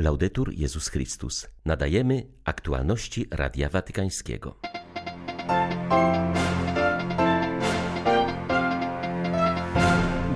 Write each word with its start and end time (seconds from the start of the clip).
Laudetur 0.00 0.52
Jezus 0.52 0.88
Chrystus. 0.88 1.48
Nadajemy 1.64 2.26
aktualności 2.44 3.26
Radia 3.30 3.68
Watykańskiego. 3.68 4.58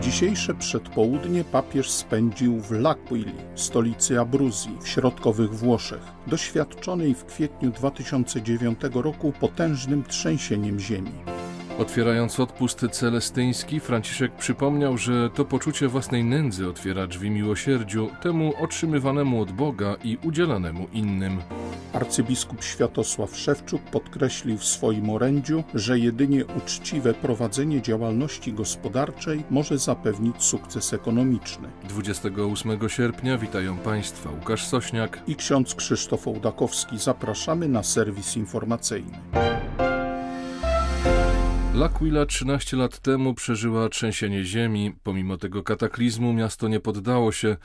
Dzisiejsze 0.00 0.54
przedpołudnie 0.54 1.44
papież 1.44 1.90
spędził 1.90 2.60
w 2.60 2.70
L'Aquili, 2.70 3.34
stolicy 3.54 4.20
Abruzji, 4.20 4.78
w 4.82 4.88
środkowych 4.88 5.54
Włoszech, 5.54 6.02
doświadczonej 6.26 7.14
w 7.14 7.24
kwietniu 7.24 7.70
2009 7.70 8.80
roku 8.94 9.32
potężnym 9.40 10.04
trzęsieniem 10.04 10.80
ziemi. 10.80 11.41
Otwierając 11.78 12.40
odpust 12.40 12.86
celestyński, 12.90 13.80
Franciszek 13.80 14.32
przypomniał, 14.32 14.98
że 14.98 15.30
to 15.30 15.44
poczucie 15.44 15.88
własnej 15.88 16.24
nędzy 16.24 16.68
otwiera 16.68 17.06
drzwi 17.06 17.30
miłosierdziu, 17.30 18.10
temu 18.22 18.52
otrzymywanemu 18.60 19.40
od 19.40 19.52
Boga 19.52 19.96
i 20.04 20.18
udzielanemu 20.24 20.86
innym. 20.92 21.38
Arcybiskup 21.92 22.64
Światosław 22.64 23.36
Szewczuk 23.36 23.82
podkreślił 23.82 24.58
w 24.58 24.64
swoim 24.64 25.10
orędziu, 25.10 25.64
że 25.74 25.98
jedynie 25.98 26.46
uczciwe 26.46 27.14
prowadzenie 27.14 27.82
działalności 27.82 28.52
gospodarczej 28.52 29.44
może 29.50 29.78
zapewnić 29.78 30.42
sukces 30.42 30.92
ekonomiczny. 30.92 31.68
28 31.88 32.88
sierpnia 32.88 33.38
witają 33.38 33.76
Państwa 33.76 34.30
Łukasz 34.30 34.66
Sośniak 34.66 35.22
i 35.26 35.36
ksiądz 35.36 35.74
Krzysztof 35.74 36.28
Ołdakowski. 36.28 36.98
Zapraszamy 36.98 37.68
na 37.68 37.82
serwis 37.82 38.36
informacyjny. 38.36 39.18
L'Aquila 41.74 42.26
13 42.26 42.76
lat 42.76 42.98
temu 42.98 43.34
przeżyła 43.34 43.88
trzęsienie 43.88 44.44
ziemi. 44.44 44.92
Pomimo 45.02 45.36
tego 45.36 45.62
kataklizmu 45.62 46.32
miasto 46.32 46.68
nie 46.68 46.80
poddało 46.80 47.32
się. 47.32 47.56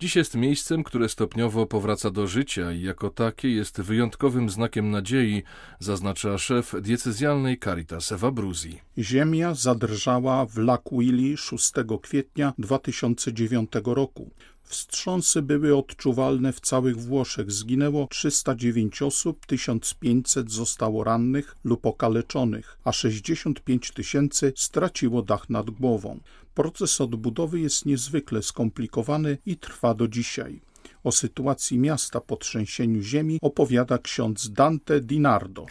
Dziś 0.00 0.16
jest 0.16 0.34
miejscem, 0.34 0.84
które 0.84 1.08
stopniowo 1.08 1.66
powraca 1.66 2.10
do 2.10 2.26
życia 2.26 2.72
i 2.72 2.82
jako 2.82 3.10
takie 3.10 3.50
jest 3.50 3.80
wyjątkowym 3.80 4.50
znakiem 4.50 4.90
nadziei, 4.90 5.42
zaznacza 5.78 6.38
szef 6.38 6.74
diecezjalnej 6.80 7.58
Caritas 7.58 8.12
w 8.12 8.24
Abruzji. 8.24 8.80
Ziemia 8.98 9.54
zadrżała 9.54 10.46
w 10.46 10.54
L'Aquili 10.54 11.36
6 11.36 11.72
kwietnia 12.02 12.52
2009 12.58 13.70
roku. 13.84 14.30
Wstrząsy 14.66 15.42
były 15.42 15.76
odczuwalne 15.76 16.52
w 16.52 16.60
całych 16.60 16.96
Włoszech. 16.96 17.52
Zginęło 17.52 18.06
309 18.10 19.02
osób, 19.02 19.46
1500 19.46 20.52
zostało 20.52 21.04
rannych 21.04 21.56
lub 21.64 21.86
okaleczonych, 21.86 22.78
a 22.84 22.92
65 22.92 23.90
tysięcy 23.90 24.52
straciło 24.56 25.22
dach 25.22 25.50
nad 25.50 25.70
głową. 25.70 26.20
Proces 26.54 27.00
odbudowy 27.00 27.60
jest 27.60 27.86
niezwykle 27.86 28.42
skomplikowany 28.42 29.38
i 29.46 29.56
trwa 29.56 29.94
do 29.94 30.08
dzisiaj. 30.08 30.60
O 31.06 31.12
sytuacji 31.12 31.78
miasta 31.78 32.20
po 32.20 32.36
trzęsieniu 32.36 33.02
ziemi 33.02 33.38
opowiada 33.42 33.98
ksiądz 33.98 34.50
Dante 34.52 35.00
Dinardo. 35.00 35.66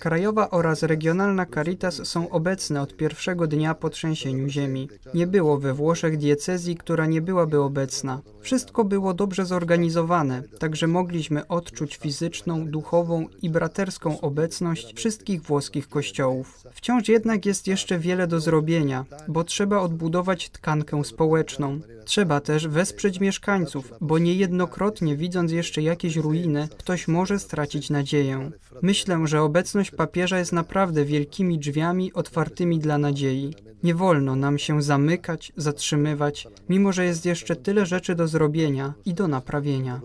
Krajowa 0.00 0.50
oraz 0.50 0.82
regionalna 0.82 1.46
Caritas 1.46 2.00
są 2.08 2.30
obecne 2.30 2.82
od 2.82 2.96
pierwszego 2.96 3.46
dnia 3.46 3.74
po 3.74 3.90
trzęsieniu 3.90 4.48
ziemi. 4.48 4.88
Nie 5.14 5.26
było 5.26 5.58
we 5.58 5.74
Włoszech 5.74 6.16
diecezji, 6.16 6.76
która 6.76 7.06
nie 7.06 7.20
byłaby 7.20 7.60
obecna. 7.60 8.20
Wszystko 8.40 8.84
było 8.84 9.14
dobrze 9.14 9.46
zorganizowane, 9.46 10.42
także 10.58 10.86
mogliśmy 10.86 11.48
odczuć 11.48 11.96
fizyczną, 11.96 12.66
duchową 12.66 13.26
i 13.42 13.50
braterską 13.50 14.20
obecność 14.20 14.94
wszystkich 14.96 15.42
włoskich 15.42 15.88
kościołów. 15.88 16.62
Wciąż 16.72 17.08
jednak 17.08 17.46
jest 17.46 17.66
jeszcze 17.66 17.98
wiele 17.98 18.26
do 18.26 18.40
zrobienia, 18.40 19.04
bo 19.28 19.44
trzeba 19.44 19.80
odbudować 19.80 20.50
tkankę 20.50 21.04
społeczną. 21.04 21.80
Trzeba 22.04 22.40
też 22.40 22.68
wesprzeć 22.68 23.20
mieszkańców, 23.20 23.83
bo 24.00 24.18
niejednokrotnie 24.18 25.16
widząc 25.16 25.52
jeszcze 25.52 25.82
jakieś 25.82 26.16
ruiny, 26.16 26.68
ktoś 26.78 27.08
może 27.08 27.38
stracić 27.38 27.90
nadzieję. 27.90 28.50
Myślę, 28.82 29.26
że 29.26 29.42
obecność 29.42 29.90
papieża 29.90 30.38
jest 30.38 30.52
naprawdę 30.52 31.04
wielkimi 31.04 31.58
drzwiami 31.58 32.12
otwartymi 32.12 32.78
dla 32.78 32.98
nadziei. 32.98 33.54
Nie 33.82 33.94
wolno 33.94 34.36
nam 34.36 34.58
się 34.58 34.82
zamykać, 34.82 35.52
zatrzymywać, 35.56 36.48
mimo 36.68 36.92
że 36.92 37.04
jest 37.04 37.24
jeszcze 37.26 37.56
tyle 37.56 37.86
rzeczy 37.86 38.14
do 38.14 38.28
zrobienia 38.28 38.94
i 39.04 39.14
do 39.14 39.28
naprawienia. 39.28 40.00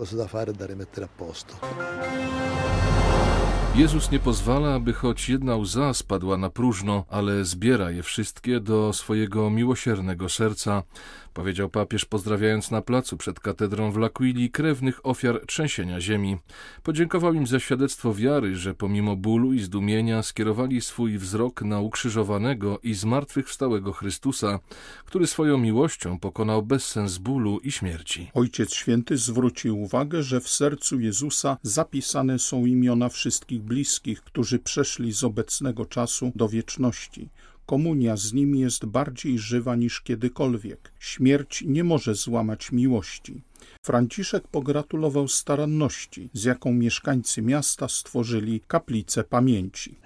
Jezus 3.76 4.12
nie 4.12 4.20
pozwala, 4.20 4.74
aby 4.74 4.94
choć 4.94 5.30
jedna 5.30 5.56
łza 5.56 5.94
spadła 5.94 6.38
na 6.38 6.50
próżno, 6.50 7.06
ale 7.10 7.46
zbiera 7.46 7.92
je 7.92 8.04
wszystkie 8.04 8.60
do 8.60 8.94
swojego 8.94 9.50
miłosiernego 9.50 10.30
serca 10.30 10.84
powiedział 11.34 11.70
papież 11.70 12.06
pozdrawiając 12.06 12.72
na 12.72 12.82
placu 12.82 13.18
przed 13.18 13.40
katedrą 13.40 13.92
w 13.92 13.96
L'Aquili 13.96 14.52
krewnych 14.52 15.06
ofiar 15.06 15.46
trzęsienia 15.48 16.02
ziemi. 16.02 16.38
Podziękował 16.84 17.34
im 17.34 17.48
za 17.48 17.60
świadectwo 17.60 18.14
wiary, 18.14 18.56
że 18.56 18.74
pomimo 18.74 19.16
bólu 19.16 19.54
i 19.54 19.60
zdumienia 19.60 20.24
skierowali 20.24 20.82
swój 20.82 21.18
wzrok 21.18 21.62
na 21.62 21.80
ukrzyżowanego 21.80 22.80
i 22.84 22.94
zmartwychwstałego 22.94 23.94
Chrystusa, 23.94 24.60
który 25.06 25.28
swoją 25.28 25.58
miłością 25.58 26.20
pokonał 26.20 26.64
bezsens 26.64 27.18
bólu 27.18 27.60
i 27.60 27.72
śmierci. 27.72 28.32
Ojciec 28.34 28.74
Święty 28.74 29.18
zwrócił 29.18 29.82
uwagę, 29.82 30.24
że 30.24 30.42
w 30.42 30.50
sercu 30.50 31.00
Jezusa 31.00 31.58
zapisane 31.64 32.40
są 32.40 32.66
imiona 32.66 33.10
wszystkich 33.10 33.62
bliskich, 33.62 34.22
którzy 34.22 34.60
przeszli 34.60 35.12
z 35.12 35.24
obecnego 35.24 35.86
czasu 35.86 36.32
do 36.36 36.50
wieczności. 36.50 37.30
Komunia 37.70 38.18
z 38.18 38.34
nim 38.34 38.56
jest 38.56 38.86
bardziej 38.86 39.40
żywa 39.40 39.76
niż 39.76 40.02
kiedykolwiek. 40.02 40.92
Śmierć 41.00 41.64
nie 41.68 41.84
może 41.84 42.16
złamać 42.16 42.72
miłości. 42.72 43.42
Franciszek 43.86 44.48
pogratulował 44.48 45.28
staranności, 45.28 46.30
z 46.34 46.44
jaką 46.44 46.74
mieszkańcy 46.74 47.42
miasta 47.42 47.88
stworzyli 47.88 48.62
kaplicę 48.68 49.24
pamięci. 49.24 50.00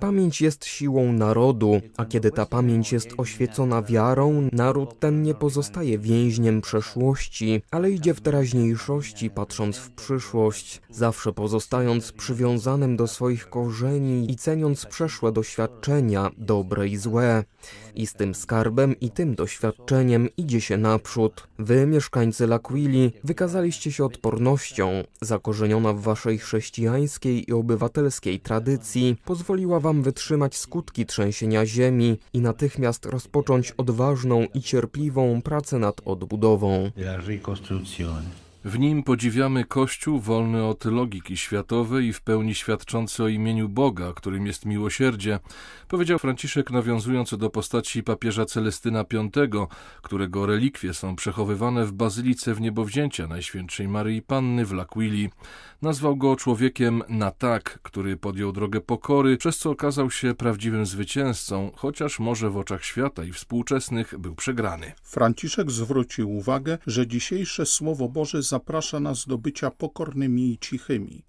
Pamięć 0.00 0.40
jest 0.40 0.64
siłą 0.64 1.12
narodu, 1.12 1.80
a 1.96 2.04
kiedy 2.04 2.30
ta 2.30 2.46
pamięć 2.46 2.92
jest 2.92 3.08
oświecona 3.16 3.82
wiarą, 3.82 4.48
naród 4.52 4.98
ten 4.98 5.22
nie 5.22 5.34
pozostaje 5.34 5.98
więźniem 5.98 6.60
przeszłości, 6.60 7.62
ale 7.70 7.90
idzie 7.90 8.14
w 8.14 8.20
teraźniejszości, 8.20 9.30
patrząc 9.30 9.76
w 9.76 9.90
przyszłość, 9.90 10.80
zawsze 10.90 11.32
pozostając 11.32 12.12
przywiązanym 12.12 12.96
do 12.96 13.06
swoich 13.06 13.50
korzeni 13.50 14.30
i 14.30 14.36
ceniąc 14.36 14.86
przeszłe 14.86 15.32
doświadczenia, 15.32 16.30
dobre 16.38 16.88
i 16.88 16.96
złe. 16.96 17.44
I 17.96 18.06
z 18.06 18.12
tym 18.14 18.34
skarbem 18.34 19.00
i 19.00 19.10
tym 19.10 19.34
doświadczeniem 19.34 20.28
idzie 20.36 20.60
się 20.60 20.76
naprzód. 20.76 21.48
Wy, 21.58 21.86
mieszkańcy 21.86 22.46
L'Aquili, 22.46 23.10
wykazaliście 23.24 23.92
się 23.92 24.04
odpornością, 24.04 25.04
zakorzeniona 25.20 25.92
w 25.92 26.00
waszej 26.00 26.38
chrześcijańskiej 26.38 27.50
i 27.50 27.52
obywatelskiej 27.52 28.40
tradycji, 28.40 29.16
pozwoliła 29.24 29.80
wam 29.80 30.02
wytrzymać 30.02 30.56
skutki 30.56 31.06
trzęsienia 31.06 31.66
ziemi 31.66 32.18
i 32.32 32.40
natychmiast 32.40 33.06
rozpocząć 33.06 33.72
odważną 33.72 34.46
i 34.54 34.60
cierpliwą 34.60 35.42
pracę 35.42 35.78
nad 35.78 36.00
odbudową. 36.04 36.90
W 38.66 38.78
nim 38.78 39.02
podziwiamy 39.02 39.64
Kościół 39.64 40.20
wolny 40.20 40.64
od 40.64 40.84
logiki 40.84 41.36
światowej 41.36 42.06
i 42.06 42.12
w 42.12 42.20
pełni 42.20 42.54
świadczący 42.54 43.22
o 43.22 43.28
imieniu 43.28 43.68
Boga, 43.68 44.12
którym 44.12 44.46
jest 44.46 44.64
miłosierdzie, 44.64 45.38
powiedział 45.88 46.18
Franciszek 46.18 46.70
nawiązując 46.70 47.38
do 47.38 47.50
postaci 47.50 48.02
papieża 48.02 48.44
Celestyna 48.44 49.04
V, 49.12 49.66
którego 50.02 50.46
relikwie 50.46 50.94
są 50.94 51.16
przechowywane 51.16 51.84
w 51.84 51.92
Bazylice 51.92 52.54
w 52.54 52.60
Niebowzięcia 52.60 53.26
Najświętszej 53.26 53.88
Maryi 53.88 54.22
Panny 54.22 54.64
w 54.64 54.72
L'Aquili. 54.72 55.28
Nazwał 55.82 56.16
go 56.16 56.36
człowiekiem 56.36 57.02
na 57.08 57.30
tak, 57.30 57.78
który 57.82 58.16
podjął 58.16 58.52
drogę 58.52 58.80
pokory, 58.80 59.36
przez 59.36 59.58
co 59.58 59.70
okazał 59.70 60.10
się 60.10 60.34
prawdziwym 60.34 60.86
zwycięzcą, 60.86 61.70
chociaż 61.74 62.18
może 62.18 62.50
w 62.50 62.56
oczach 62.56 62.84
świata 62.84 63.24
i 63.24 63.32
współczesnych 63.32 64.18
był 64.18 64.34
przegrany. 64.34 64.92
Franciszek 65.02 65.70
zwrócił 65.70 66.36
uwagę, 66.36 66.78
że 66.86 67.06
dzisiejsze 67.06 67.66
Słowo 67.66 68.08
Boże 68.08 68.42
zaprasza 68.56 69.00
nas 69.00 69.26
do 69.26 69.38
bycia 69.38 69.70
pokornymi 69.70 70.52
i 70.52 70.58
cichymi. 70.58 71.22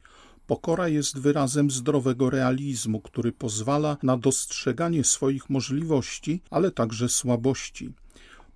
Pokora 0.48 0.88
jest 0.88 1.20
wyrazem 1.20 1.72
zdrowego 1.72 2.30
realizmu, 2.30 3.02
który 3.02 3.32
pozwala 3.32 3.98
na 4.04 4.18
dostrzeganie 4.18 5.04
swoich 5.04 5.50
możliwości, 5.50 6.42
ale 6.50 6.72
także 6.72 7.10
słabości. 7.10 7.94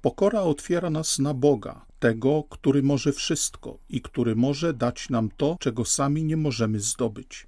Pokora 0.02 0.42
otwiera 0.42 0.90
nas 0.90 1.20
na 1.20 1.34
Boga, 1.34 1.86
tego, 2.00 2.44
który 2.50 2.84
może 2.84 3.12
wszystko 3.14 3.78
i 3.90 4.02
który 4.02 4.36
może 4.36 4.74
dać 4.74 5.10
nam 5.10 5.30
to, 5.38 5.58
czego 5.60 5.86
sami 5.86 6.24
nie 6.24 6.38
możemy 6.38 6.80
zdobyć. 6.80 7.48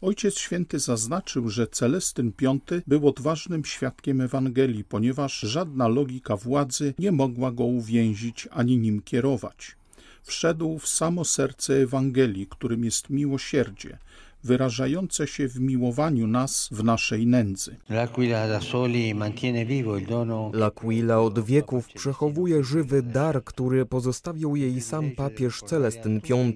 Ojciec 0.00 0.38
Święty 0.38 0.78
zaznaczył, 0.78 1.48
że 1.48 1.66
Celestyn 1.66 2.32
V 2.40 2.58
był 2.86 3.08
odważnym 3.08 3.64
świadkiem 3.64 4.20
Ewangelii, 4.20 4.84
ponieważ 4.84 5.40
żadna 5.40 5.88
logika 5.88 6.36
władzy 6.36 6.94
nie 6.98 7.12
mogła 7.12 7.52
go 7.52 7.64
uwięzić 7.64 8.48
ani 8.50 8.78
nim 8.78 9.02
kierować. 9.02 9.81
Wszedł 10.22 10.78
w 10.78 10.88
samo 10.88 11.24
serce 11.24 11.74
Ewangelii, 11.74 12.46
którym 12.46 12.84
jest 12.84 13.10
miłosierdzie, 13.10 13.98
wyrażające 14.44 15.26
się 15.26 15.48
w 15.48 15.60
miłowaniu 15.60 16.26
nas 16.26 16.68
w 16.72 16.84
naszej 16.84 17.26
nędzy. 17.26 17.76
L'Aquila 20.52 21.24
od 21.24 21.44
wieków 21.44 21.88
przechowuje 21.94 22.64
żywy 22.64 23.02
dar, 23.02 23.44
który 23.44 23.86
pozostawił 23.86 24.56
jej 24.56 24.80
sam 24.80 25.10
papież 25.10 25.60
Celestyn 25.60 26.20
V. 26.20 26.52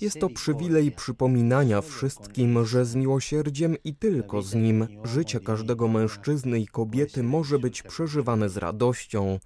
Jest 0.00 0.20
to 0.20 0.28
przywilej 0.28 0.92
przypominania 0.92 1.80
wszystkim, 1.80 2.66
że 2.66 2.84
z 2.84 2.94
miłosierdziem 2.94 3.76
i 3.84 3.94
tylko 3.94 4.42
z 4.42 4.54
nim 4.54 4.86
życie 5.04 5.40
każdego 5.40 5.88
mężczyzny 5.88 6.60
i 6.60 6.66
kobiety 6.66 7.22
może 7.22 7.58
być 7.58 7.82
przeżywane 7.82 8.48
z 8.48 8.56
radością. 8.56 9.38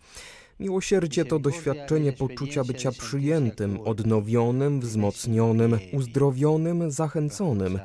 Miłosierdzie 0.61 1.25
to 1.25 1.39
doświadczenie 1.39 2.13
poczucia 2.13 2.65
bycia 2.65 2.93
przyjętym, 2.93 3.81
odnowionym, 3.81 4.81
wzmocnionym, 4.81 5.79
uzdrowionym, 5.93 6.91
zachęconym. 6.91 7.79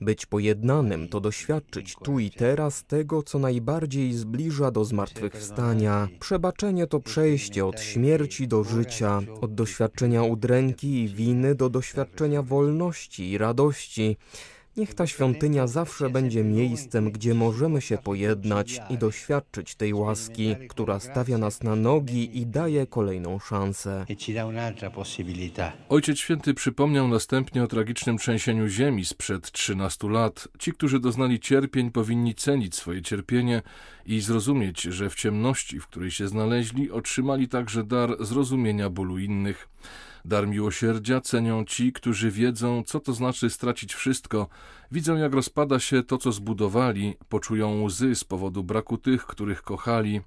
Być 0.00 0.26
pojednanym 0.26 1.08
to 1.08 1.20
doświadczyć 1.20 1.96
tu 2.04 2.18
i 2.18 2.30
teraz 2.30 2.84
tego, 2.84 3.22
co 3.22 3.38
najbardziej 3.38 4.12
zbliża 4.12 4.70
do 4.70 4.84
zmartwychwstania. 4.84 6.08
Przebaczenie 6.20 6.86
to 6.86 7.00
przejście 7.00 7.66
od 7.66 7.80
śmierci 7.80 8.48
do 8.48 8.64
życia, 8.64 9.20
od 9.40 9.54
doświadczenia 9.54 10.22
udręki 10.22 11.02
i 11.02 11.08
winy 11.08 11.54
do 11.54 11.70
doświadczenia 11.70 12.42
wolności 12.42 13.30
i 13.30 13.38
radości. 13.38 14.16
Niech 14.76 14.94
ta 14.94 15.06
świątynia 15.06 15.66
zawsze 15.66 16.10
będzie 16.10 16.44
miejscem, 16.44 17.10
gdzie 17.10 17.34
możemy 17.34 17.80
się 17.80 17.98
pojednać 17.98 18.80
i 18.90 18.98
doświadczyć 18.98 19.74
tej 19.74 19.94
łaski, 19.94 20.56
która 20.68 21.00
stawia 21.00 21.38
nas 21.38 21.62
na 21.62 21.76
nogi 21.76 22.38
i 22.38 22.46
daje 22.46 22.86
kolejną 22.86 23.38
szansę. 23.38 24.06
Ojciec 25.88 26.18
Święty 26.18 26.54
przypomniał 26.54 27.08
następnie 27.08 27.62
o 27.62 27.66
tragicznym 27.66 28.18
trzęsieniu 28.18 28.68
ziemi 28.68 29.04
sprzed 29.04 29.50
13 29.50 30.08
lat. 30.08 30.48
Ci, 30.58 30.72
którzy 30.72 31.00
doznali 31.00 31.40
cierpień, 31.40 31.90
powinni 31.90 32.34
cenić 32.34 32.74
swoje 32.74 33.02
cierpienie 33.02 33.62
i 34.06 34.20
zrozumieć, 34.20 34.82
że 34.82 35.10
w 35.10 35.14
ciemności, 35.14 35.80
w 35.80 35.86
której 35.86 36.10
się 36.10 36.28
znaleźli, 36.28 36.90
otrzymali 36.90 37.48
także 37.48 37.84
dar 37.84 38.16
zrozumienia 38.20 38.90
bólu 38.90 39.18
innych. 39.18 39.68
Dar 40.24 40.48
miłosierdzia 40.48 41.20
cenią 41.20 41.64
ci, 41.64 41.92
którzy 41.92 42.30
wiedzą, 42.30 42.82
co 42.86 43.00
to 43.00 43.12
znaczy 43.12 43.50
stracić 43.50 43.94
wszystko, 43.94 44.48
widzą, 44.92 45.16
jak 45.16 45.32
rozpada 45.32 45.80
się 45.80 46.02
to, 46.02 46.18
co 46.18 46.32
zbudowali, 46.32 47.14
poczują 47.28 47.82
łzy 47.82 48.14
z 48.14 48.24
powodu 48.24 48.64
braku 48.64 48.98
tych, 48.98 49.26
których 49.26 49.62
kochali. 49.62 50.20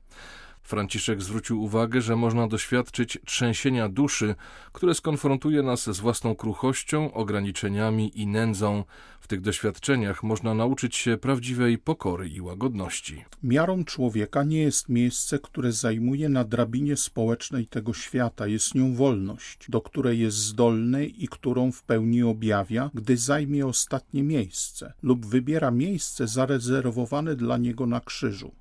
Franciszek 0.66 1.22
zwrócił 1.22 1.64
uwagę, 1.64 2.02
że 2.02 2.16
można 2.16 2.48
doświadczyć 2.48 3.18
trzęsienia 3.26 3.90
duszy, 3.90 4.36
które 4.74 4.94
skonfrontuje 4.94 5.64
nas 5.64 5.84
z 5.84 6.00
własną 6.00 6.36
kruchością, 6.36 7.14
ograniczeniami 7.14 8.22
i 8.22 8.28
nędzą. 8.28 8.84
W 9.20 9.28
tych 9.28 9.42
doświadczeniach 9.42 10.24
można 10.24 10.54
nauczyć 10.54 10.96
się 10.96 11.18
prawdziwej 11.18 11.78
pokory 11.78 12.30
i 12.30 12.42
łagodności. 12.42 13.26
Miarą 13.44 13.84
człowieka 13.84 14.44
nie 14.44 14.62
jest 14.62 14.90
miejsce, 14.90 15.40
które 15.40 15.72
zajmuje 15.72 16.30
na 16.30 16.44
drabinie 16.44 16.98
społecznej 16.98 17.68
tego 17.68 17.94
świata, 17.94 18.48
jest 18.48 18.76
nią 18.76 18.96
wolność, 18.96 19.66
do 19.70 19.82
której 19.82 20.20
jest 20.20 20.38
zdolny 20.38 21.06
i 21.06 21.28
którą 21.28 21.72
w 21.72 21.84
pełni 21.84 22.24
objawia, 22.24 22.92
gdy 22.94 23.18
zajmie 23.18 23.68
ostatnie 23.68 24.24
miejsce 24.24 24.94
lub 25.04 25.26
wybiera 25.26 25.72
miejsce 25.72 26.28
zarezerwowane 26.28 27.36
dla 27.36 27.58
niego 27.58 27.86
na 27.86 28.00
krzyżu. 28.00 28.52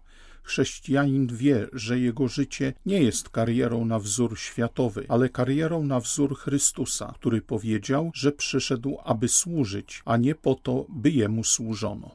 Chrześcijanin 0.44 1.26
wie, 1.26 1.66
że 1.72 1.98
jego 1.98 2.28
życie 2.28 2.72
nie 2.86 3.02
jest 3.02 3.28
karierą 3.28 3.84
na 3.84 3.98
wzór 3.98 4.38
światowy, 4.38 5.04
ale 5.08 5.28
karierą 5.28 5.82
na 5.82 6.00
wzór 6.00 6.36
Chrystusa, 6.38 7.12
który 7.14 7.42
powiedział, 7.42 8.10
że 8.14 8.32
przyszedł, 8.32 8.98
aby 9.04 9.28
służyć, 9.28 10.02
a 10.04 10.16
nie 10.16 10.34
po 10.34 10.54
to, 10.54 10.86
by 10.88 11.10
jemu 11.10 11.44
służono. 11.44 12.10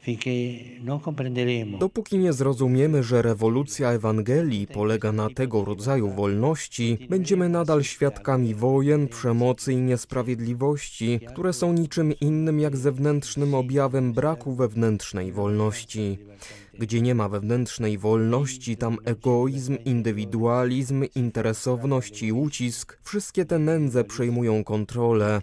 Dopóki 1.79 2.17
nie 2.17 2.33
zrozumiemy, 2.33 3.03
że 3.03 3.21
rewolucja 3.21 3.91
Ewangelii 3.91 4.67
polega 4.67 5.11
na 5.11 5.29
tego 5.29 5.65
rodzaju 5.65 6.09
wolności, 6.09 7.07
będziemy 7.09 7.49
nadal 7.49 7.83
świadkami 7.83 8.55
wojen, 8.55 9.07
przemocy 9.07 9.73
i 9.73 9.77
niesprawiedliwości, 9.77 11.19
które 11.33 11.53
są 11.53 11.73
niczym 11.73 12.13
innym 12.13 12.59
jak 12.59 12.77
zewnętrznym 12.77 13.53
objawem 13.53 14.13
braku 14.13 14.55
wewnętrznej 14.55 15.31
wolności. 15.31 16.17
Gdzie 16.79 17.01
nie 17.01 17.15
ma 17.15 17.29
wewnętrznej 17.29 17.97
wolności, 17.97 18.77
tam 18.77 18.97
egoizm, 19.05 19.77
indywidualizm, 19.85 21.05
interesowność 21.15 22.23
i 22.23 22.31
ucisk, 22.31 22.99
wszystkie 23.03 23.45
te 23.45 23.59
nędze 23.59 24.03
przejmują 24.03 24.63
kontrolę. 24.63 25.41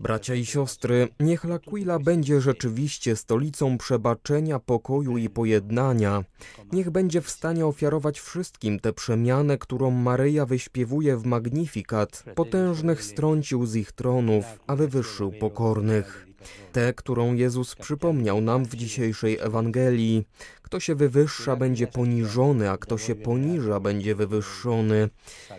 Bracia 0.00 0.34
i 0.34 0.44
siostry, 0.44 1.08
niech 1.20 1.44
L'Aquila 1.44 2.02
będzie 2.02 2.40
rzeczywiście 2.40 3.16
stolicą 3.16 3.78
przebaczenia, 3.78 4.58
pokoju 4.58 5.18
i 5.18 5.28
pojednania. 5.28 6.24
Niech 6.72 6.90
będzie 6.90 7.20
w 7.20 7.30
stanie 7.30 7.66
ofiarować 7.66 8.20
wszystkim 8.20 8.80
tę 8.80 8.92
przemianę, 8.92 9.58
którą 9.58 9.90
Maryja 9.90 10.46
wyśpiewuje 10.46 11.16
w 11.16 11.26
Magnifikat. 11.26 12.24
Potężnych 12.34 13.02
strącił 13.02 13.66
z 13.66 13.74
ich 13.76 13.92
tronów, 13.92 14.44
a 14.66 14.76
wywyższył 14.76 15.32
pokornych 15.32 16.28
tę, 16.72 16.94
którą 16.94 17.34
Jezus 17.34 17.74
przypomniał 17.74 18.40
nam 18.40 18.64
w 18.64 18.76
dzisiejszej 18.76 19.38
Ewangelii. 19.38 20.24
Kto 20.68 20.80
się 20.80 20.94
wywyższa, 20.94 21.56
będzie 21.56 21.86
poniżony, 21.86 22.70
a 22.70 22.78
kto 22.78 22.98
się 22.98 23.14
poniża, 23.14 23.80
będzie 23.80 24.14
wywyższony. 24.14 25.08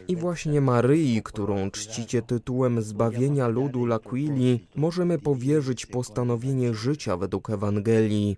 I 0.08 0.16
właśnie 0.16 0.62
Maryi, 0.62 1.22
którą 1.24 1.72
czcicie 1.72 2.22
tytułem 2.22 2.82
zbawienia 2.82 3.48
ludu 3.48 3.86
L'Aquili, 3.86 4.60
możemy 4.76 5.20
powierzyć 5.20 5.86
postanowienie 5.86 6.74
życia 6.74 7.18
według 7.18 7.50
Ewangelii. 7.50 8.38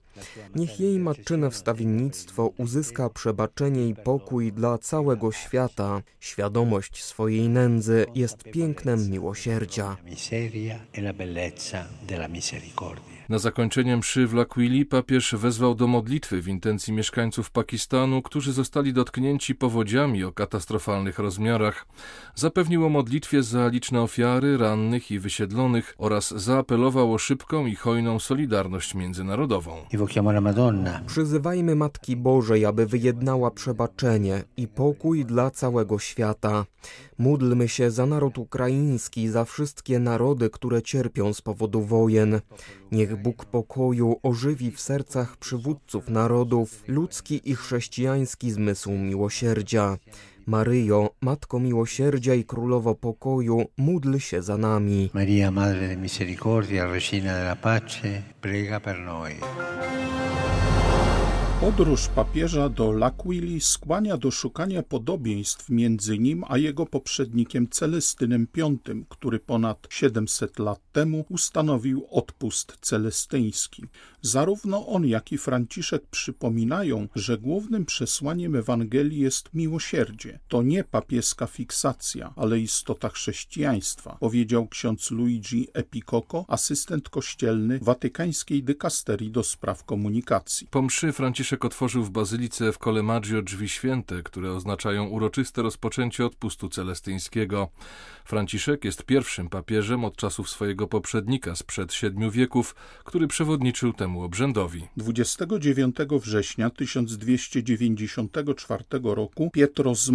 Niech 0.55 0.79
jej 0.79 0.99
matczyne 0.99 1.51
wstawiennictwo 1.51 2.51
uzyska 2.57 3.09
przebaczenie 3.09 3.87
i 3.87 3.95
pokój 3.95 4.53
dla 4.53 4.77
całego 4.77 5.31
świata. 5.31 6.01
Świadomość 6.19 7.03
swojej 7.03 7.49
nędzy 7.49 8.05
jest 8.15 8.43
pięknem 8.43 9.09
miłosierdzia. 9.09 9.97
Na 13.31 13.39
zakończenie 13.39 13.97
mszy 13.97 14.27
w 14.27 14.33
L'Aquili 14.33 14.85
papież 14.85 15.35
wezwał 15.35 15.75
do 15.75 15.87
modlitwy 15.87 16.41
w 16.41 16.47
intencji 16.47 16.93
mieszkańców 16.93 17.51
Pakistanu, 17.51 18.21
którzy 18.21 18.53
zostali 18.53 18.93
dotknięci 18.93 19.55
powodziami 19.55 20.23
o 20.23 20.31
katastrofalnych 20.31 21.19
rozmiarach. 21.19 21.87
Zapewnił 22.35 22.85
o 22.85 22.89
modlitwie 22.89 23.43
za 23.43 23.67
liczne 23.67 24.01
ofiary, 24.01 24.57
rannych 24.57 25.11
i 25.11 25.19
wysiedlonych 25.19 25.95
oraz 25.97 26.31
zaapelował 26.31 27.13
o 27.13 27.17
szybką 27.17 27.65
i 27.65 27.75
hojną 27.75 28.19
solidarność 28.19 28.95
międzynarodową. 28.95 29.71
Przyzywajmy 31.07 31.75
Matki 31.75 32.15
Bożej, 32.15 32.65
aby 32.65 32.85
wyjednała 32.85 33.51
przebaczenie 33.51 34.43
i 34.57 34.67
pokój 34.67 35.25
dla 35.25 35.51
całego 35.51 35.99
świata. 35.99 36.65
Módlmy 37.17 37.67
się 37.67 37.91
za 37.91 38.05
naród 38.05 38.37
ukraiński, 38.37 39.29
za 39.29 39.45
wszystkie 39.45 39.99
narody, 39.99 40.49
które 40.49 40.81
cierpią 40.81 41.33
z 41.33 41.41
powodu 41.41 41.81
wojen. 41.81 42.41
Niech 42.91 43.20
Bóg 43.23 43.45
pokoju 43.45 44.19
ożywi 44.23 44.71
w 44.71 44.79
sercach 44.79 45.37
przywódców 45.37 46.09
narodów 46.09 46.83
ludzki 46.87 47.41
i 47.51 47.55
chrześcijański 47.55 48.51
zmysł 48.51 48.91
miłosierdzia. 48.91 49.97
Maryjo, 50.45 51.09
Matko 51.21 51.59
Miłosierdzia 51.59 52.33
i 52.33 52.43
Królowo 52.43 52.95
Pokoju, 52.95 53.65
módl 53.77 54.17
się 54.17 54.41
za 54.41 54.57
nami. 54.57 55.09
Maria, 55.13 55.51
Madre 55.51 55.87
de 55.87 55.97
Misericordia, 55.97 56.87
Regina 56.87 57.33
della 57.33 57.55
Pace, 57.55 58.21
prega 58.41 58.79
per 58.79 58.99
noi. 58.99 59.33
Podróż 61.61 62.07
papieża 62.07 62.69
do 62.69 62.89
L'Aquili 62.89 63.59
skłania 63.59 64.17
do 64.17 64.31
szukania 64.31 64.83
podobieństw 64.83 65.69
między 65.69 66.17
nim 66.17 66.43
a 66.47 66.57
jego 66.57 66.85
poprzednikiem 66.85 67.69
Celestynem 67.69 68.47
V, 68.55 68.77
który 69.09 69.39
ponad 69.39 69.87
700 69.89 70.59
lat 70.59 70.79
temu 70.91 71.25
ustanowił 71.29 72.07
odpust 72.09 72.77
celestyński. 72.81 73.83
Zarówno 74.21 74.87
on, 74.87 75.05
jak 75.05 75.31
i 75.31 75.37
Franciszek 75.37 76.07
przypominają, 76.07 77.07
że 77.15 77.37
głównym 77.37 77.85
przesłaniem 77.85 78.55
Ewangelii 78.55 79.19
jest 79.19 79.49
miłosierdzie. 79.53 80.39
To 80.47 80.61
nie 80.61 80.83
papieska 80.83 81.47
fiksacja, 81.47 82.33
ale 82.35 82.59
istota 82.59 83.09
chrześcijaństwa, 83.09 84.17
powiedział 84.19 84.67
ksiądz 84.67 85.11
Luigi 85.11 85.67
Epicoco, 85.73 86.45
asystent 86.47 87.09
kościelny 87.09 87.79
watykańskiej 87.81 88.63
dykasterii 88.63 89.31
do 89.31 89.43
spraw 89.43 89.83
komunikacji. 89.83 90.67
Po 90.71 90.81
mszy 90.81 91.11
Franciszek 91.13 91.50
Franciszek 91.51 91.65
otworzył 91.65 92.03
w 92.03 92.09
bazylice 92.09 92.71
w 92.71 92.77
Colemaggio 92.77 93.41
drzwi 93.41 93.69
święte, 93.69 94.23
które 94.23 94.51
oznaczają 94.51 95.07
uroczyste 95.07 95.61
rozpoczęcie 95.61 96.25
odpustu 96.25 96.69
celestyńskiego. 96.69 97.69
Franciszek 98.25 98.85
jest 98.85 99.03
pierwszym 99.03 99.49
papieżem 99.49 100.05
od 100.05 100.15
czasów 100.15 100.49
swojego 100.49 100.87
poprzednika 100.87 101.55
sprzed 101.55 101.93
siedmiu 101.93 102.31
wieków, 102.31 102.75
który 103.03 103.27
przewodniczył 103.27 103.93
temu 103.93 104.23
obrzędowi. 104.23 104.87
29 104.97 105.95
września 106.21 106.69
1294 106.69 108.83
roku 109.03 109.49
Pietro 109.53 109.95
z 109.95 110.11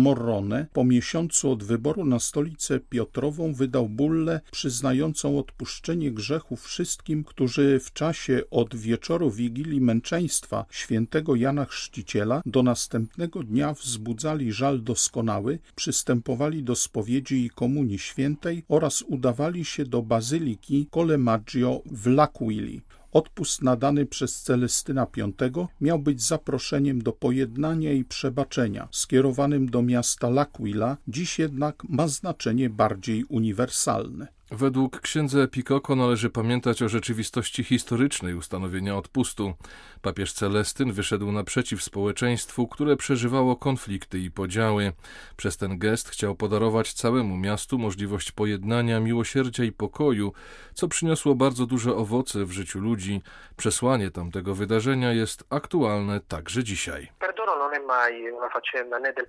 po 0.73 0.85
miesiącu 0.85 1.51
od 1.51 1.65
wyboru 1.65 2.05
na 2.05 2.19
stolicę 2.19 2.81
Piotrową 2.81 3.55
wydał 3.55 3.89
bullę 3.89 4.41
przyznającą 4.51 5.39
odpuszczenie 5.39 6.11
grzechów 6.11 6.63
wszystkim, 6.63 7.25
którzy 7.25 7.81
w 7.81 7.93
czasie 7.93 8.43
od 8.51 8.77
wieczoru 8.77 9.31
Wigilii 9.31 9.81
Męczeństwa 9.81 10.65
świętego 10.71 11.35
Jana 11.35 11.65
Chrzciciela 11.65 12.43
do 12.47 12.63
następnego 12.63 13.43
dnia 13.43 13.75
wzbudzali 13.75 14.53
żal 14.53 14.83
doskonały, 14.83 15.59
przystępowali 15.75 16.63
do 16.63 16.77
spowiedzi 16.77 17.45
i 17.45 17.51
komunii 17.51 17.96
świętej 17.99 18.65
oraz 18.69 19.03
udawali 19.03 19.65
się 19.65 19.85
do 19.85 20.03
bazyliki 20.03 20.89
Colemaggio 20.91 21.83
w 21.87 22.07
L'Aquili. 22.07 22.81
Odpust 23.13 23.63
nadany 23.63 24.07
przez 24.07 24.43
Celestyna 24.43 25.07
V 25.17 25.67
miał 25.81 25.99
być 25.99 26.23
zaproszeniem 26.23 27.03
do 27.03 27.13
pojednania 27.13 27.93
i 27.93 28.05
przebaczenia, 28.05 28.89
skierowanym 28.93 29.71
do 29.71 29.83
miasta 29.83 30.29
L'Aquila, 30.29 30.97
dziś 31.09 31.39
jednak 31.39 31.85
ma 31.89 32.09
znaczenie 32.09 32.71
bardziej 32.71 33.25
uniwersalne. 33.25 34.36
Według 34.51 35.01
księdza 35.01 35.39
Epikoko 35.39 35.97
należy 35.97 36.31
pamiętać 36.31 36.83
o 36.83 36.89
rzeczywistości 36.89 37.65
historycznej 37.65 38.35
ustanowienia 38.35 38.97
odpustu. 38.97 39.55
Papież 40.03 40.33
Celestyn 40.33 40.93
wyszedł 40.93 41.33
naprzeciw 41.33 41.83
społeczeństwu, 41.83 42.69
które 42.69 42.97
przeżywało 42.97 43.57
konflikty 43.57 44.19
i 44.19 44.31
podziały. 44.31 44.93
Przez 45.37 45.57
ten 45.57 45.79
gest 45.79 46.09
chciał 46.09 46.35
podarować 46.35 46.93
całemu 46.93 47.37
miastu 47.37 47.79
możliwość 47.79 48.33
pojednania, 48.33 49.01
miłosierdzia 49.01 49.65
i 49.65 49.73
pokoju, 49.73 50.33
co 50.75 50.89
przyniosło 50.89 51.35
bardzo 51.35 51.67
duże 51.67 51.97
owoce 51.97 52.45
w 52.45 52.53
życiu 52.53 52.81
ludzi. 52.81 53.23
Przesłanie 53.57 54.11
tamtego 54.11 54.55
wydarzenia 54.55 55.13
jest 55.13 55.45
aktualne 55.51 56.21
także 56.21 56.65
dzisiaj. 56.65 57.09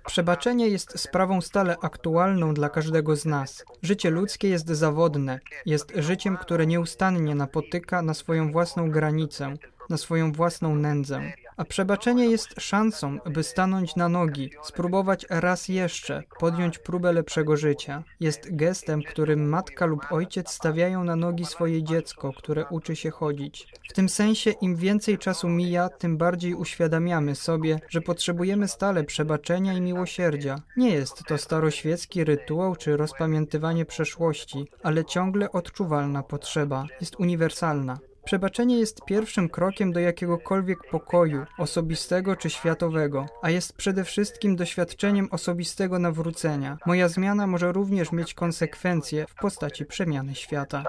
Przebaczenie 0.06 0.68
jest 0.68 1.00
sprawą 1.00 1.40
stale 1.40 1.76
aktualną 1.82 2.54
dla 2.54 2.68
każdego 2.68 3.16
z 3.16 3.26
nas. 3.26 3.64
Życie 3.82 4.10
ludzkie 4.10 4.48
jest 4.48 4.68
zawodne, 4.68 5.40
jest 5.66 5.92
życiem, 5.96 6.36
które 6.36 6.66
nieustannie 6.66 7.34
napotyka 7.34 8.02
na 8.02 8.14
swoją 8.14 8.52
własną 8.52 8.90
granicę, 8.90 9.54
na 9.90 9.96
swoją 9.96 10.32
własną 10.32 10.74
nędzę. 10.74 11.32
A 11.58 11.64
przebaczenie 11.64 12.26
jest 12.26 12.60
szansą, 12.60 13.18
by 13.26 13.42
stanąć 13.42 13.96
na 13.96 14.08
nogi, 14.08 14.50
spróbować 14.62 15.26
raz 15.30 15.68
jeszcze, 15.68 16.22
podjąć 16.38 16.78
próbę 16.78 17.12
lepszego 17.12 17.56
życia. 17.56 18.02
Jest 18.20 18.56
gestem, 18.56 19.02
którym 19.02 19.48
matka 19.48 19.86
lub 19.86 20.12
ojciec 20.12 20.50
stawiają 20.50 21.04
na 21.04 21.16
nogi 21.16 21.44
swoje 21.44 21.82
dziecko, 21.82 22.32
które 22.32 22.66
uczy 22.70 22.96
się 22.96 23.10
chodzić. 23.10 23.72
W 23.90 23.92
tym 23.92 24.08
sensie, 24.08 24.50
im 24.50 24.76
więcej 24.76 25.18
czasu 25.18 25.48
mija, 25.48 25.88
tym 25.88 26.16
bardziej 26.16 26.54
uświadamiamy 26.54 27.34
sobie, 27.34 27.80
że 27.88 28.00
potrzebujemy 28.00 28.68
stale 28.68 29.04
przebaczenia 29.04 29.72
i 29.72 29.80
miłosierdzia. 29.80 30.62
Nie 30.76 30.90
jest 30.90 31.24
to 31.24 31.38
staroświecki 31.38 32.24
rytuał 32.24 32.76
czy 32.76 32.96
rozpamiętywanie 32.96 33.84
przeszłości, 33.84 34.66
ale 34.82 35.04
ciągle 35.04 35.52
odczuwalna 35.52 36.22
potrzeba. 36.22 36.86
Jest 37.00 37.20
uniwersalna. 37.20 37.98
Przebaczenie 38.28 38.78
jest 38.78 39.04
pierwszym 39.04 39.48
krokiem 39.48 39.92
do 39.92 40.00
jakiegokolwiek 40.00 40.78
pokoju, 40.90 41.46
osobistego 41.58 42.36
czy 42.36 42.50
światowego, 42.50 43.26
a 43.42 43.50
jest 43.50 43.76
przede 43.76 44.04
wszystkim 44.04 44.56
doświadczeniem 44.56 45.28
osobistego 45.30 45.98
nawrócenia. 45.98 46.78
Moja 46.86 47.08
zmiana 47.08 47.46
może 47.46 47.72
również 47.72 48.12
mieć 48.12 48.34
konsekwencje 48.34 49.26
w 49.26 49.34
postaci 49.34 49.86
przemiany 49.86 50.34
świata. 50.34 50.84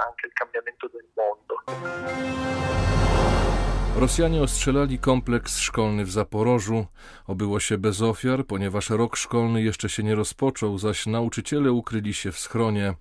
Rosjanie 3.96 4.41
ostrzelali 4.41 5.00
kompleks 5.00 5.58
szkolny 5.58 6.05
w 6.05 6.12
Zaporożu. 6.12 6.86
Obyło 7.27 7.60
się 7.60 7.77
bez 7.77 8.01
ofiar, 8.01 8.46
ponieważ 8.46 8.89
rok 8.89 9.17
szkolny 9.17 9.62
jeszcze 9.62 9.89
się 9.89 10.03
nie 10.03 10.15
rozpoczął, 10.15 10.77
zaś 10.77 11.05
nauczyciele 11.05 11.72
ukryli 11.72 12.13
się 12.13 12.31
w 12.31 12.39
schronie. 12.39 12.93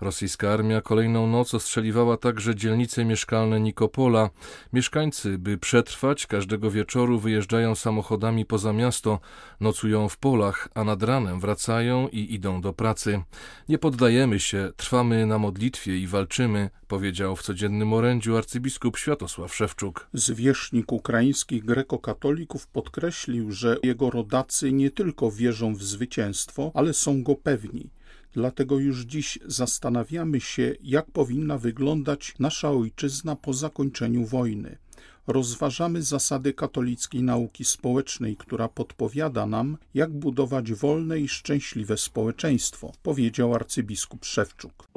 Rosyjska 0.00 0.52
armia 0.52 0.80
kolejną 0.80 1.26
noc 1.26 1.54
ostrzeliwała 1.54 2.16
także 2.16 2.54
dzielnice 2.54 3.04
mieszkalne 3.04 3.60
Nikopola. 3.60 4.30
Mieszkańcy, 4.72 5.38
by 5.38 5.58
przetrwać, 5.58 6.26
każdego 6.26 6.70
wieczoru 6.70 7.18
wyjeżdżają 7.18 7.74
samochodami 7.74 8.44
poza 8.44 8.72
miasto, 8.72 9.20
nocują 9.60 10.08
w 10.08 10.18
polach, 10.18 10.68
a 10.74 10.84
nad 10.84 11.02
ranem 11.02 11.40
wracają 11.40 12.08
i 12.08 12.34
idą 12.34 12.60
do 12.60 12.72
pracy. 12.72 13.22
Nie 13.68 13.78
poddajemy 13.78 14.40
się, 14.40 14.72
trwamy 14.76 15.26
na 15.26 15.38
modlitwie 15.38 15.98
i 15.98 16.06
walczymy, 16.06 16.70
powiedział 16.88 17.36
w 17.36 17.42
codziennym 17.42 17.92
orędziu 17.92 18.36
arcybiskup 18.36 18.96
Światosław 18.98 19.54
Szewczuk. 19.54 20.08
Zwierzchnik 20.12 20.92
ukraińskich 20.92 21.64
grekokatolików 21.64 22.66
podkreślił, 22.66 23.52
że 23.52 23.76
jego 23.82 24.10
rodacy 24.10 24.72
nie 24.72 24.90
tylko 24.90 25.30
wierzą 25.30 25.74
w 25.74 25.82
zwycięstwo, 25.82 26.70
ale 26.74 26.94
są 26.94 27.22
go 27.22 27.34
pewni. 27.34 27.90
Dlatego 28.36 28.78
już 28.78 29.00
dziś 29.04 29.38
zastanawiamy 29.46 30.40
się, 30.40 30.74
jak 30.82 31.10
powinna 31.10 31.58
wyglądać 31.58 32.34
nasza 32.38 32.70
ojczyzna 32.70 33.36
po 33.36 33.52
zakończeniu 33.52 34.26
wojny 34.26 34.78
rozważamy 35.26 36.02
zasady 36.02 36.52
katolickiej 36.52 37.22
nauki 37.22 37.64
społecznej, 37.64 38.36
która 38.36 38.68
podpowiada 38.68 39.46
nam, 39.46 39.76
jak 39.94 40.12
budować 40.12 40.72
wolne 40.72 41.20
i 41.20 41.28
szczęśliwe 41.28 41.96
społeczeństwo, 41.96 42.92
powiedział 43.02 43.54
arcybiskup 43.54 44.24
Szewczuk. 44.24 44.88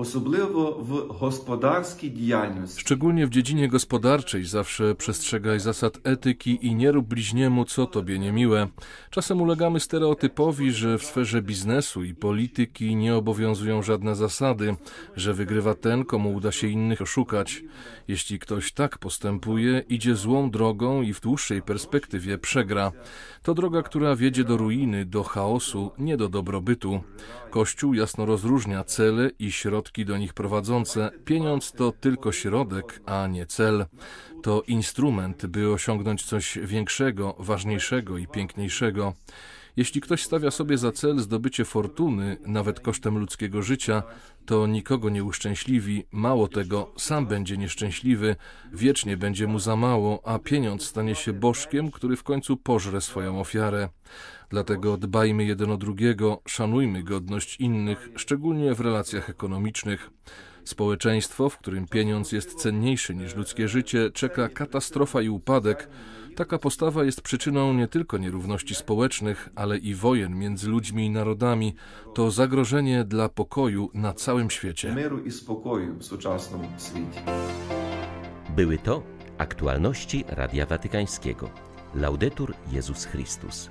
Szczególnie 2.77 3.27
w 3.27 3.29
dziedzinie 3.29 3.67
gospodarczej 3.67 4.45
zawsze 4.45 4.95
przestrzegaj 4.95 5.59
zasad 5.59 5.99
etyki 6.03 6.65
i 6.65 6.75
nie 6.75 6.91
rób 6.91 7.07
bliźniemu, 7.07 7.65
co 7.65 7.85
tobie 7.85 8.19
niemiłe. 8.19 8.67
Czasem 9.09 9.41
ulegamy 9.41 9.79
stereotypowi, 9.79 10.71
że 10.71 10.97
w 10.97 11.03
sferze 11.03 11.41
biznesu 11.41 12.03
i 12.03 12.15
polityki 12.15 12.95
nie 12.95 13.15
obowiązują 13.15 13.83
żadne 13.83 14.15
zasady, 14.15 14.75
że 15.15 15.33
wygrywa 15.33 15.75
ten, 15.75 16.05
komu 16.05 16.35
uda 16.35 16.51
się 16.51 16.67
innych 16.67 17.01
oszukać. 17.01 17.63
Jeśli 18.07 18.39
ktoś 18.39 18.71
tak 18.71 18.97
postępuje, 18.97 19.83
idzie 19.89 20.15
złą 20.19 20.51
drogą 20.51 21.01
i 21.01 21.13
w 21.13 21.21
dłuższej 21.21 21.61
perspektywie 21.61 22.37
przegra. 22.37 22.91
To 23.43 23.53
droga, 23.53 23.83
która 23.83 24.15
wiedzie 24.15 24.43
do 24.43 24.57
ruiny, 24.57 25.05
do 25.05 25.23
chaosu, 25.23 25.91
nie 25.97 26.17
do 26.17 26.29
dobrobytu. 26.29 27.03
Kościół 27.49 27.93
jasno 27.93 28.25
rozróżnia 28.25 28.83
cele 28.83 29.29
i 29.39 29.51
środki 29.51 30.05
do 30.05 30.17
nich 30.17 30.33
prowadzące. 30.33 31.11
Pieniądz 31.25 31.71
to 31.71 31.91
tylko 31.91 32.31
środek, 32.31 33.01
a 33.05 33.27
nie 33.27 33.45
cel. 33.45 33.85
To 34.43 34.61
instrument, 34.61 35.45
by 35.45 35.71
osiągnąć 35.71 36.23
coś 36.23 36.57
większego, 36.63 37.35
ważniejszego 37.39 38.17
i 38.17 38.27
piękniejszego. 38.27 39.13
Jeśli 39.79 40.01
ktoś 40.01 40.23
stawia 40.23 40.51
sobie 40.51 40.77
za 40.77 40.91
cel 40.91 41.19
zdobycie 41.19 41.65
fortuny, 41.65 42.37
nawet 42.45 42.79
kosztem 42.79 43.17
ludzkiego 43.17 43.61
życia, 43.61 44.03
to 44.45 44.67
nikogo 44.67 45.09
nie 45.09 45.23
uszczęśliwi, 45.23 46.03
mało 46.11 46.47
tego, 46.47 46.91
sam 46.97 47.27
będzie 47.27 47.57
nieszczęśliwy, 47.57 48.35
wiecznie 48.73 49.17
będzie 49.17 49.47
mu 49.47 49.59
za 49.59 49.75
mało, 49.75 50.21
a 50.25 50.39
pieniądz 50.39 50.85
stanie 50.85 51.15
się 51.15 51.33
bożkiem, 51.33 51.91
który 51.91 52.15
w 52.15 52.23
końcu 52.23 52.57
pożre 52.57 53.01
swoją 53.01 53.39
ofiarę. 53.39 53.89
Dlatego 54.49 54.97
dbajmy 54.97 55.45
jeden 55.45 55.71
o 55.71 55.77
drugiego, 55.77 56.41
szanujmy 56.47 57.03
godność 57.03 57.59
innych, 57.59 58.09
szczególnie 58.15 58.73
w 58.73 58.79
relacjach 58.79 59.29
ekonomicznych. 59.29 60.09
Społeczeństwo, 60.69 61.49
w 61.49 61.57
którym 61.57 61.87
pieniądz 61.87 62.31
jest 62.31 62.55
cenniejszy 62.55 63.15
niż 63.15 63.35
ludzkie 63.35 63.67
życie, 63.67 64.11
czeka 64.11 64.49
katastrofa 64.49 65.21
i 65.21 65.29
upadek. 65.29 65.89
Taka 66.35 66.57
postawa 66.57 67.03
jest 67.03 67.21
przyczyną 67.21 67.73
nie 67.73 67.87
tylko 67.87 68.17
nierówności 68.17 68.75
społecznych, 68.75 69.49
ale 69.55 69.77
i 69.77 69.95
wojen 69.95 70.35
między 70.35 70.69
ludźmi 70.69 71.05
i 71.05 71.09
narodami. 71.09 71.75
To 72.13 72.31
zagrożenie 72.31 73.03
dla 73.03 73.29
pokoju 73.29 73.91
na 73.93 74.13
całym 74.13 74.49
świecie. 74.49 74.95
Były 78.55 78.77
to 78.77 79.03
aktualności 79.37 80.25
Radia 80.27 80.65
Watykańskiego. 80.65 81.49
Laudetur 81.95 82.53
Jezus 82.71 83.05
Chrystus. 83.05 83.69